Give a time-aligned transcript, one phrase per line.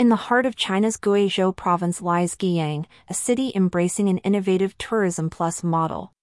[0.00, 5.28] In the heart of China's Guizhou province lies Guiyang, a city embracing an innovative tourism
[5.28, 6.14] plus model.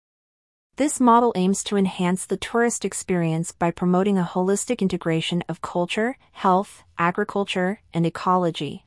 [0.77, 6.17] This model aims to enhance the tourist experience by promoting a holistic integration of culture,
[6.32, 8.84] health, agriculture, and ecology.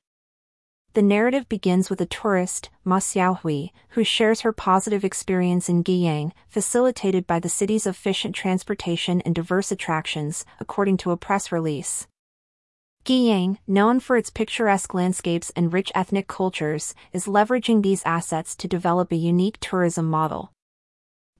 [0.95, 6.33] The narrative begins with a tourist, Ma Xiaohui, who shares her positive experience in Guiyang,
[6.49, 12.09] facilitated by the city's efficient transportation and diverse attractions, according to a press release.
[13.11, 18.69] Guiyang, known for its picturesque landscapes and rich ethnic cultures, is leveraging these assets to
[18.69, 20.53] develop a unique tourism model.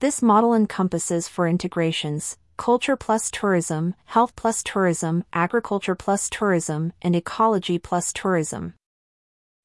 [0.01, 7.15] This model encompasses four integrations culture plus tourism, health plus tourism, agriculture plus tourism, and
[7.15, 8.75] ecology plus tourism.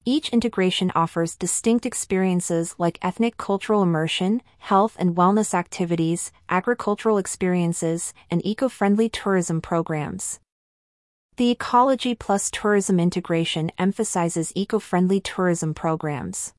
[0.05, 8.13] Each integration offers distinct experiences like ethnic cultural immersion, health and wellness activities, agricultural experiences,
[8.29, 10.39] and eco friendly tourism programs.
[11.37, 16.53] The Ecology Plus Tourism integration emphasizes eco-friendly tourism programs.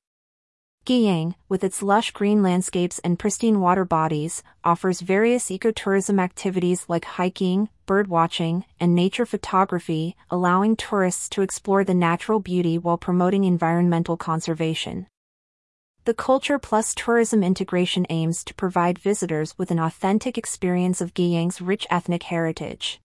[0.84, 7.06] Guiyang, with its lush green landscapes and pristine water bodies, offers various ecotourism activities like
[7.06, 13.44] hiking, bird watching, and nature photography, allowing tourists to explore the natural beauty while promoting
[13.44, 15.06] environmental conservation.
[16.04, 21.62] The Culture Plus Tourism integration aims to provide visitors with an authentic experience of Guiyang's
[21.62, 23.00] rich ethnic heritage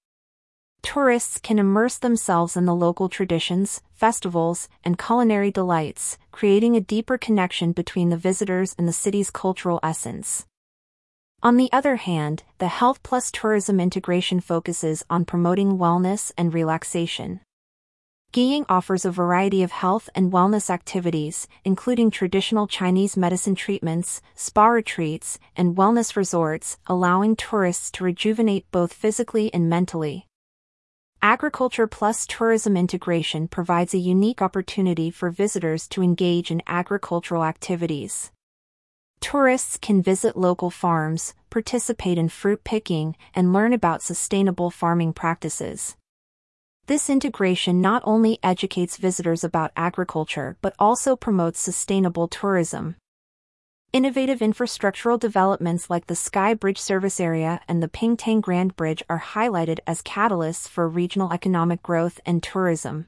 [0.81, 7.17] tourists can immerse themselves in the local traditions, festivals, and culinary delights, creating a deeper
[7.17, 10.45] connection between the visitors and the city's cultural essence.
[11.43, 17.41] On the other hand, the Health Plus Tourism integration focuses on promoting wellness and relaxation.
[18.31, 24.67] Guiyang offers a variety of health and wellness activities, including traditional Chinese medicine treatments, spa
[24.67, 30.27] retreats, and wellness resorts, allowing tourists to rejuvenate both physically and mentally.
[31.23, 38.31] Agriculture plus tourism integration provides a unique opportunity for visitors to engage in agricultural activities.
[39.19, 45.95] Tourists can visit local farms, participate in fruit picking, and learn about sustainable farming practices.
[46.87, 52.95] This integration not only educates visitors about agriculture but also promotes sustainable tourism.
[53.93, 59.19] Innovative infrastructural developments like the Sky Bridge service area and the Pingtang Grand Bridge are
[59.19, 63.07] highlighted as catalysts for regional economic growth and tourism.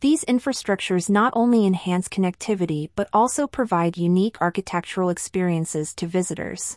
[0.00, 6.76] These infrastructures not only enhance connectivity but also provide unique architectural experiences to visitors.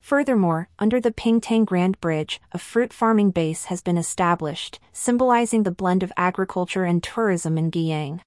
[0.00, 5.70] Furthermore, under the Pingtang Grand Bridge, a fruit farming base has been established, symbolizing the
[5.70, 8.20] blend of agriculture and tourism in Guiyang.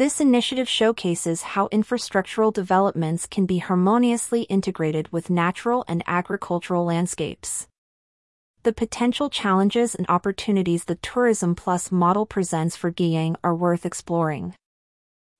[0.00, 7.68] This initiative showcases how infrastructural developments can be harmoniously integrated with natural and agricultural landscapes.
[8.62, 14.54] The potential challenges and opportunities the Tourism Plus model presents for Guiyang are worth exploring.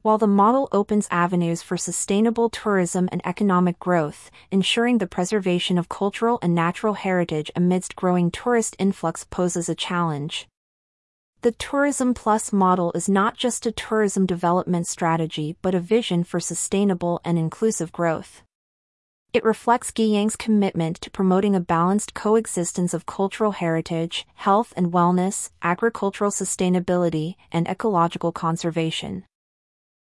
[0.03, 5.89] While the model opens avenues for sustainable tourism and economic growth, ensuring the preservation of
[5.89, 10.50] cultural and natural heritage amidst growing tourist influx poses a challenge.
[11.43, 16.39] The Tourism Plus model is not just a tourism development strategy but a vision for
[16.39, 18.43] sustainable and inclusive growth.
[19.33, 25.51] It reflects Guiyang's commitment to promoting a balanced coexistence of cultural heritage, health and wellness,
[25.63, 29.25] agricultural sustainability, and ecological conservation.